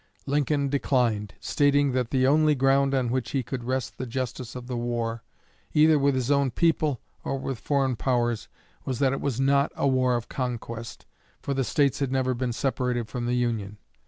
Lincoln 0.25 0.67
declined, 0.67 1.35
stating 1.39 1.91
that 1.91 2.09
"the 2.09 2.25
only 2.25 2.55
ground 2.55 2.95
on 2.95 3.11
which 3.11 3.29
he 3.33 3.43
could 3.43 3.63
rest 3.63 3.99
the 3.99 4.07
justice 4.07 4.55
of 4.55 4.65
the 4.65 4.75
war 4.75 5.21
either 5.73 5.99
with 5.99 6.15
his 6.15 6.31
own 6.31 6.49
people 6.49 7.01
or 7.23 7.37
with 7.37 7.59
foreign 7.59 7.95
powers 7.95 8.47
was 8.83 8.97
that 8.97 9.13
it 9.13 9.21
was 9.21 9.39
not 9.39 9.71
a 9.75 9.87
war 9.87 10.15
of 10.15 10.27
conquest, 10.27 11.05
for 11.39 11.53
the 11.53 11.63
States 11.63 11.99
had 11.99 12.11
never 12.11 12.33
been 12.33 12.51
separated 12.51 13.09
from 13.09 13.27
the 13.27 13.35
Union. 13.35 13.77